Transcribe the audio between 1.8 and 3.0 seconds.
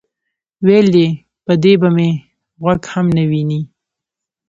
به مې غوږ